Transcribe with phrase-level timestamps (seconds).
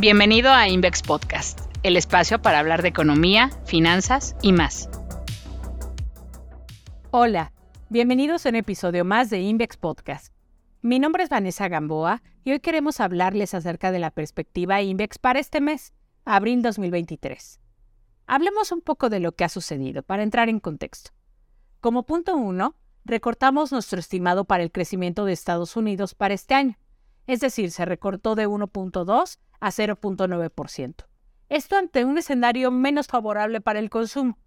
[0.00, 4.88] Bienvenido a Invex Podcast, el espacio para hablar de economía, finanzas y más.
[7.10, 7.52] Hola,
[7.88, 10.32] bienvenidos a un episodio más de Invex Podcast.
[10.82, 15.40] Mi nombre es Vanessa Gamboa y hoy queremos hablarles acerca de la perspectiva Invex para
[15.40, 15.92] este mes,
[16.24, 17.58] abril 2023.
[18.28, 21.10] Hablemos un poco de lo que ha sucedido para entrar en contexto.
[21.80, 26.78] Como punto uno, recortamos nuestro estimado para el crecimiento de Estados Unidos para este año,
[27.28, 30.94] es decir, se recortó de 1.2 a 0.9%.
[31.50, 34.38] Esto ante un escenario menos favorable para el consumo.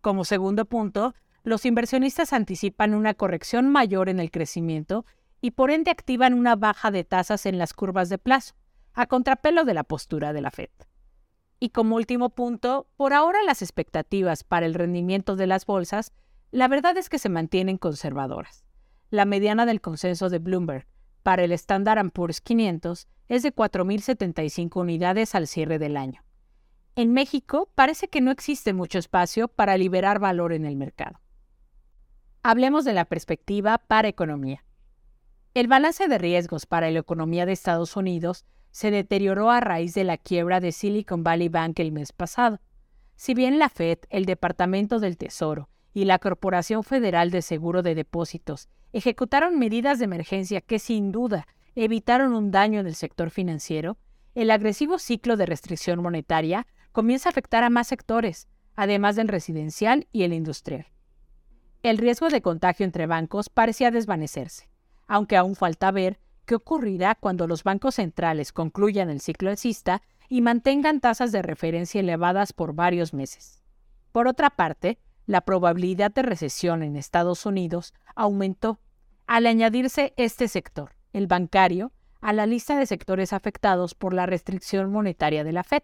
[0.00, 1.14] Como segundo punto,
[1.44, 5.04] los inversionistas anticipan una corrección mayor en el crecimiento
[5.42, 8.54] y por ende activan una baja de tasas en las curvas de plazo,
[8.94, 10.70] a contrapelo de la postura de la Fed.
[11.60, 16.12] Y como último punto, por ahora las expectativas para el rendimiento de las bolsas,
[16.50, 18.64] la verdad es que se mantienen conservadoras.
[19.10, 20.86] La mediana del consenso de Bloomberg
[21.26, 26.22] para el Standard Poor's 500 es de 4.075 unidades al cierre del año.
[26.94, 31.18] En México parece que no existe mucho espacio para liberar valor en el mercado.
[32.44, 34.64] Hablemos de la perspectiva para economía.
[35.54, 40.04] El balance de riesgos para la economía de Estados Unidos se deterioró a raíz de
[40.04, 42.60] la quiebra de Silicon Valley Bank el mes pasado.
[43.16, 47.94] Si bien la Fed, el Departamento del Tesoro y la Corporación Federal de Seguro de
[47.94, 53.96] Depósitos ejecutaron medidas de emergencia que sin duda evitaron un daño en el sector financiero,
[54.34, 60.06] el agresivo ciclo de restricción monetaria comienza a afectar a más sectores, además del residencial
[60.12, 60.84] y el industrial.
[61.82, 64.68] El riesgo de contagio entre bancos parecía desvanecerse,
[65.06, 70.42] aunque aún falta ver qué ocurrirá cuando los bancos centrales concluyan el ciclo alcista y
[70.42, 73.62] mantengan tasas de referencia elevadas por varios meses.
[74.12, 78.80] Por otra parte, la probabilidad de recesión en Estados Unidos aumentó
[79.26, 84.90] al añadirse este sector, el bancario, a la lista de sectores afectados por la restricción
[84.90, 85.82] monetaria de la Fed.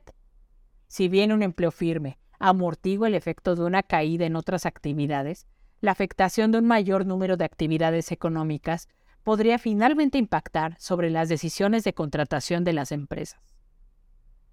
[0.87, 5.47] Si bien un empleo firme amortigua el efecto de una caída en otras actividades,
[5.81, 8.89] la afectación de un mayor número de actividades económicas
[9.23, 13.41] podría finalmente impactar sobre las decisiones de contratación de las empresas.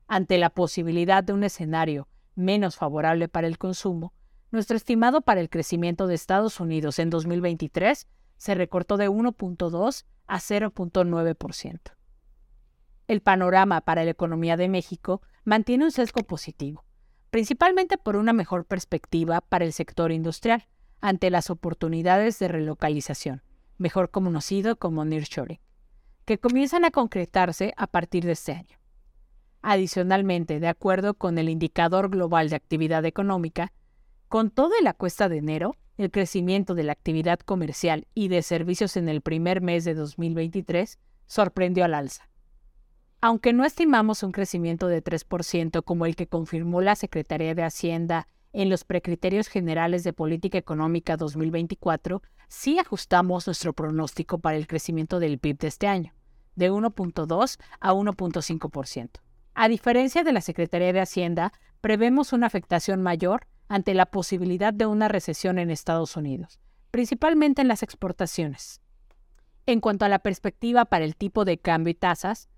[0.07, 4.13] Ante la posibilidad de un escenario menos favorable para el consumo,
[4.51, 10.39] nuestro estimado para el crecimiento de Estados Unidos en 2023 se recortó de 1.2 a
[10.39, 11.79] 0.9%.
[13.07, 16.85] El panorama para la economía de México mantiene un sesgo positivo,
[17.31, 20.67] principalmente por una mejor perspectiva para el sector industrial
[21.01, 23.41] ante las oportunidades de relocalización,
[23.77, 25.59] mejor conocido como nearshoring,
[26.25, 28.77] que comienzan a concretarse a partir de este año.
[29.61, 33.73] Adicionalmente, de acuerdo con el indicador global de actividad económica,
[34.29, 38.95] con toda la cuesta de enero, el crecimiento de la actividad comercial y de servicios
[38.95, 42.29] en el primer mes de 2023 sorprendió al alza.
[43.21, 48.27] Aunque no estimamos un crecimiento de 3% como el que confirmó la Secretaría de Hacienda
[48.53, 55.19] en los precriterios generales de política económica 2024, sí ajustamos nuestro pronóstico para el crecimiento
[55.19, 56.13] del PIB de este año,
[56.55, 59.09] de 1.2 a 1.5%.
[59.55, 61.51] A diferencia de la Secretaría de Hacienda,
[61.81, 66.59] prevemos una afectación mayor ante la posibilidad de una recesión en Estados Unidos,
[66.91, 68.81] principalmente en las exportaciones.
[69.65, 72.49] En cuanto a la perspectiva para el tipo de cambio y tasas,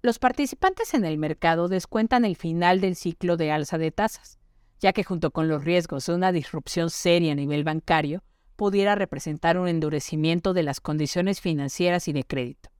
[0.00, 4.38] los participantes en el mercado descuentan el final del ciclo de alza de tasas,
[4.80, 8.22] ya que junto con los riesgos de una disrupción seria a nivel bancario,
[8.56, 12.70] pudiera representar un endurecimiento de las condiciones financieras y de crédito.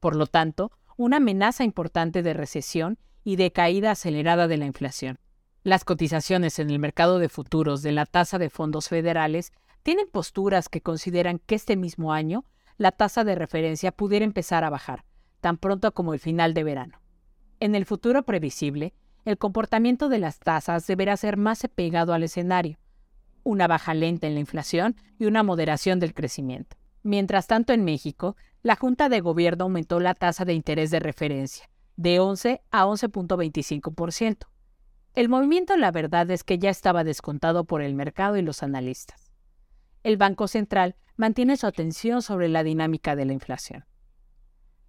[0.00, 5.18] Por lo tanto, una amenaza importante de recesión y de caída acelerada de la inflación.
[5.62, 10.70] Las cotizaciones en el mercado de futuros de la tasa de fondos federales tienen posturas
[10.70, 12.46] que consideran que este mismo año
[12.78, 15.04] la tasa de referencia pudiera empezar a bajar,
[15.42, 17.00] tan pronto como el final de verano.
[17.60, 18.94] En el futuro previsible,
[19.26, 22.78] el comportamiento de las tasas deberá ser más pegado al escenario,
[23.42, 26.78] una baja lenta en la inflación y una moderación del crecimiento.
[27.02, 31.68] Mientras tanto, en México, la Junta de Gobierno aumentó la tasa de interés de referencia
[31.96, 34.46] de 11 a 11.25%,
[35.14, 39.32] el movimiento, la verdad, es que ya estaba descontado por el mercado y los analistas.
[40.02, 43.84] El Banco Central mantiene su atención sobre la dinámica de la inflación.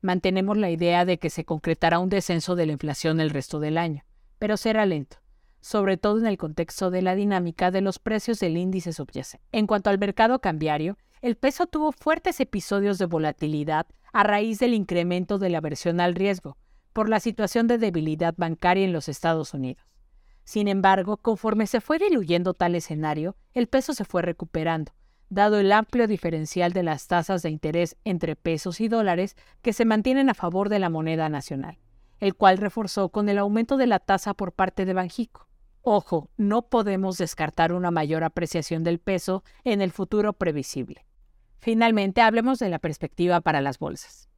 [0.02, 3.78] Mantenemos la idea de que se concretará un descenso de la inflación el resto del
[3.78, 4.04] año,
[4.40, 5.18] pero será lento,
[5.60, 9.46] sobre todo en el contexto de la dinámica de los precios del índice subyacente.
[9.52, 14.74] En cuanto al mercado cambiario, el peso tuvo fuertes episodios de volatilidad a raíz del
[14.74, 16.58] incremento de la aversión al riesgo
[16.94, 19.91] por la situación de debilidad bancaria en los Estados Unidos.
[20.44, 24.92] Sin embargo, conforme se fue diluyendo tal escenario, el peso se fue recuperando,
[25.30, 29.86] dado el amplio diferencial de las tasas de interés entre pesos y dólares que se
[29.86, 31.78] mantienen a favor de la moneda nacional.
[32.22, 35.48] el cual reforzó con el aumento de la tasa por parte de Banjico.
[35.82, 41.04] Ojo, no podemos descartar una mayor apreciación del peso en el futuro previsible.
[41.58, 44.30] Finalmente, hablemos de la perspectiva para las bolsas.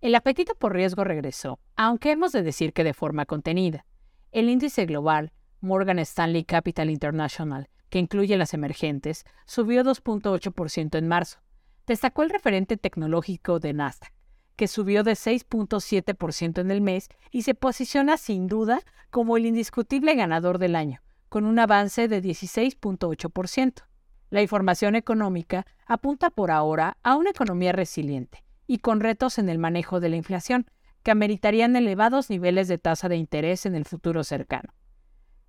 [0.00, 3.84] El apetito por riesgo regresó, aunque hemos de decir que de forma contenida.
[4.32, 11.40] El índice global, Morgan Stanley Capital International, que incluye las emergentes, subió 2.8% en marzo.
[11.86, 14.12] Destacó el referente tecnológico de Nasdaq,
[14.54, 20.14] que subió de 6.7% en el mes y se posiciona sin duda como el indiscutible
[20.14, 23.82] ganador del año, con un avance de 16.8%.
[24.30, 29.58] La información económica apunta por ahora a una economía resiliente y con retos en el
[29.58, 30.70] manejo de la inflación,
[31.10, 34.72] que ameritarían elevados niveles de tasa de interés en el futuro cercano.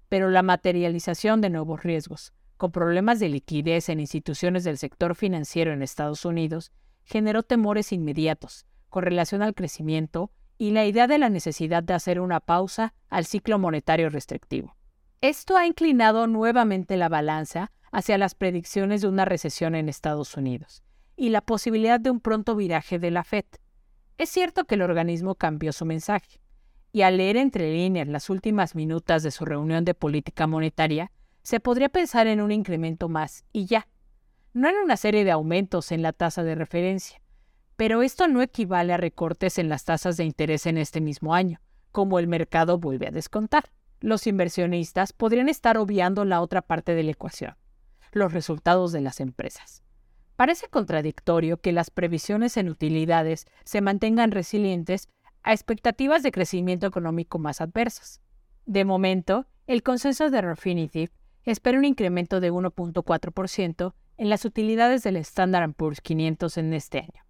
[0.10, 5.72] Pero la materialización de nuevos riesgos, con problemas de liquidez en instituciones del sector financiero
[5.72, 6.72] en Estados Unidos,
[7.04, 12.20] generó temores inmediatos, con relación al crecimiento y la idea de la necesidad de hacer
[12.20, 14.76] una pausa al ciclo monetario restrictivo.
[15.22, 20.82] Esto ha inclinado nuevamente la balanza hacia las predicciones de una recesión en Estados Unidos
[21.16, 23.46] y la posibilidad de un pronto viraje de la Fed.
[24.22, 26.40] Es cierto que el organismo cambió su mensaje,
[26.92, 31.60] y al leer entre líneas las últimas minutas de su reunión de política monetaria, se
[31.60, 33.88] podría pensar en un incremento más y ya,
[34.54, 37.20] no en una serie de aumentos en la tasa de referencia,
[37.78, 41.60] pero esto no equivale a recortes en las tasas de interés en este mismo año,
[41.92, 43.72] como el mercado vuelve a descontar.
[44.02, 47.56] Los inversionistas podrían estar obviando la otra parte de la ecuación,
[48.12, 49.81] los resultados de las empresas.
[50.42, 55.08] Parece contradictorio que las previsiones en utilidades se mantengan resilientes
[55.44, 58.22] a expectativas de crecimiento económico más adversas.
[58.66, 61.12] De momento, el consenso de Refinitiv
[61.44, 67.24] espera un incremento de 1.4% en las utilidades del Standard Poor's 500 en este año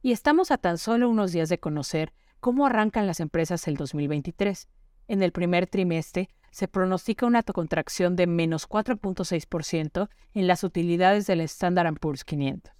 [0.00, 4.66] y estamos a tan solo unos días de conocer cómo arrancan las empresas el 2023.
[5.08, 11.42] En el primer trimestre se pronostica una contracción de menos 4.6% en las utilidades del
[11.42, 12.72] Standard Poor's 500.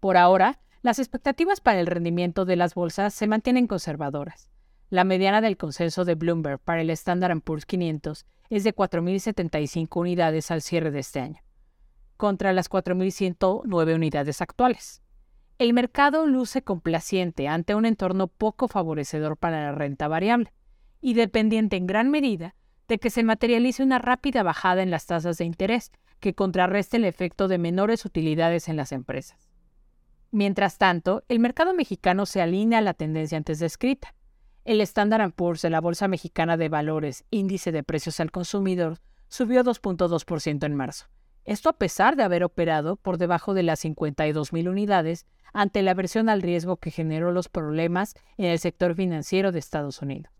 [0.00, 4.50] Por ahora, las expectativas para el rendimiento de las bolsas se mantienen conservadoras.
[4.90, 10.50] La mediana del consenso de Bloomberg para el Standard Poor's 500 es de 4.075 unidades
[10.50, 11.44] al cierre de este año,
[12.16, 15.00] contra las 4.109 unidades actuales.
[15.60, 20.52] El mercado luce complaciente ante un entorno poco favorecedor para la renta variable
[21.00, 22.56] y dependiente en gran medida
[22.88, 25.90] de que se materialice una rápida bajada en las tasas de interés
[26.20, 29.50] que contrarreste el efecto de menores utilidades en las empresas.
[30.30, 34.14] Mientras tanto, el mercado mexicano se alinea a la tendencia antes descrita.
[34.64, 38.98] El Standard Poor's de la Bolsa Mexicana de Valores, índice de precios al consumidor,
[39.28, 41.06] subió 2.2% en marzo.
[41.44, 46.28] Esto a pesar de haber operado por debajo de las 52.000 unidades ante la aversión
[46.28, 50.32] al riesgo que generó los problemas en el sector financiero de Estados Unidos.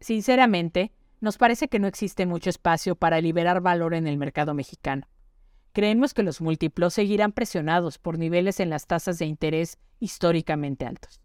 [0.00, 5.06] Sinceramente, nos parece que no existe mucho espacio para liberar valor en el mercado mexicano.
[5.72, 11.20] Creemos que los múltiplos seguirán presionados por niveles en las tasas de interés históricamente altos,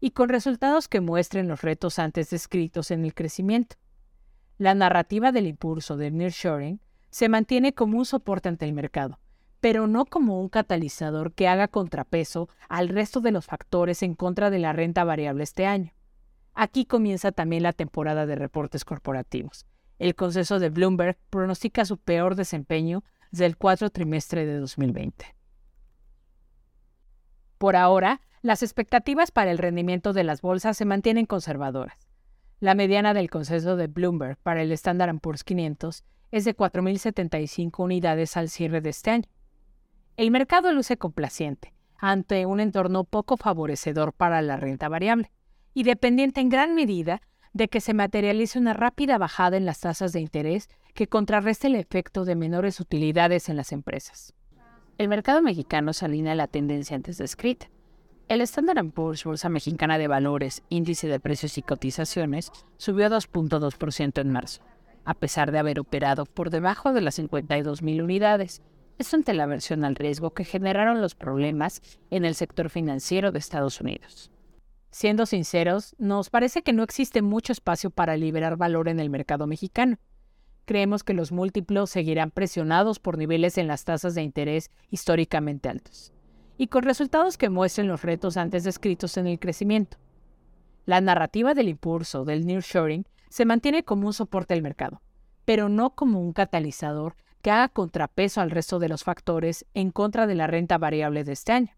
[0.00, 3.76] y con resultados que muestren los retos antes descritos en el crecimiento.
[4.56, 9.20] La narrativa del impulso del nearshoring se mantiene como un soporte ante el mercado,
[9.60, 14.48] pero no como un catalizador que haga contrapeso al resto de los factores en contra
[14.48, 15.92] de la renta variable este año.
[16.54, 19.66] Aquí comienza también la temporada de reportes corporativos.
[19.98, 25.34] El consenso de Bloomberg pronostica su peor desempeño desde el cuarto trimestre de 2020.
[27.58, 32.08] Por ahora, las expectativas para el rendimiento de las bolsas se mantienen conservadoras.
[32.60, 38.36] La mediana del consenso de Bloomberg para el Standard Poor's 500 es de 4.075 unidades
[38.36, 39.28] al cierre de este año,
[40.16, 45.30] el mercado luce complaciente ante un entorno poco favorecedor para la renta variable
[45.74, 50.12] y dependiente en gran medida de que se materialice una rápida bajada en las tasas
[50.12, 54.34] de interés que contrarreste el efecto de menores utilidades en las empresas.
[54.98, 57.68] El mercado mexicano se alinea a la tendencia antes descrita.
[58.28, 64.30] El Standard Poor's Bolsa Mexicana de Valores, índice de precios y cotizaciones, subió 2.2% en
[64.30, 64.62] marzo,
[65.04, 68.62] a pesar de haber operado por debajo de las 52.000 unidades
[68.98, 73.38] es ante la aversión al riesgo que generaron los problemas en el sector financiero de
[73.38, 74.30] Estados Unidos.
[74.92, 79.46] Siendo sinceros, nos parece que no existe mucho espacio para liberar valor en el mercado
[79.46, 79.96] mexicano.
[80.66, 86.12] Creemos que los múltiplos seguirán presionados por niveles en las tasas de interés históricamente altos,
[86.58, 89.96] y con resultados que muestren los retos antes descritos en el crecimiento.
[90.84, 95.00] La narrativa del impulso del nearshoring se mantiene como un soporte del mercado,
[95.46, 100.26] pero no como un catalizador que haga contrapeso al resto de los factores en contra
[100.26, 101.72] de la renta variable de este año.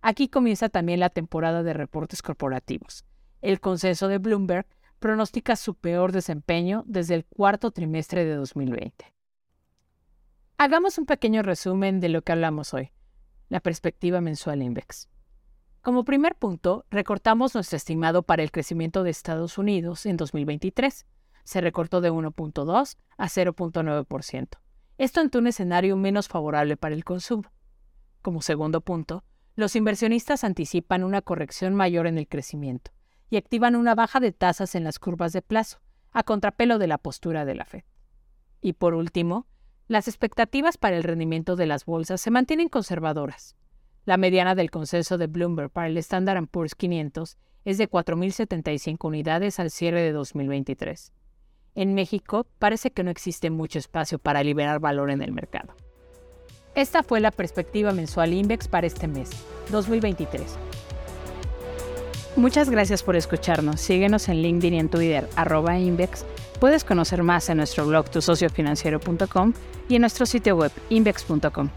[0.00, 3.04] Aquí comienza también la temporada de reportes corporativos.
[3.42, 4.66] El consenso de Bloomberg
[4.98, 9.12] pronostica su peor desempeño desde el cuarto trimestre de 2020.
[10.56, 12.90] Hagamos un pequeño resumen de lo que hablamos hoy,
[13.48, 15.08] la perspectiva mensual INVEX.
[15.82, 21.06] Como primer punto, recortamos nuestro estimado para el crecimiento de Estados Unidos en 2023.
[21.44, 24.48] Se recortó de 1.2 a 0.9%.
[24.98, 27.50] Esto ante un escenario menos favorable para el consumo.
[28.20, 29.24] Como segundo punto,
[29.58, 32.92] los inversionistas anticipan una corrección mayor en el crecimiento
[33.28, 35.80] y activan una baja de tasas en las curvas de plazo,
[36.12, 37.82] a contrapelo de la postura de la Fed.
[38.60, 39.48] Y por último,
[39.88, 43.56] las expectativas para el rendimiento de las bolsas se mantienen conservadoras.
[44.04, 49.58] La mediana del consenso de Bloomberg para el Standard Poor's 500 es de 4.075 unidades
[49.58, 51.12] al cierre de 2023.
[51.74, 55.74] En México parece que no existe mucho espacio para liberar valor en el mercado.
[56.78, 59.30] Esta fue la perspectiva mensual INVEX para este mes,
[59.72, 60.44] 2023.
[62.36, 63.80] Muchas gracias por escucharnos.
[63.80, 66.24] Síguenos en LinkedIn y en Twitter, arroba INVEX.
[66.60, 69.54] Puedes conocer más en nuestro blog tusociofinanciero.com
[69.88, 71.68] y en nuestro sitio web invex.com.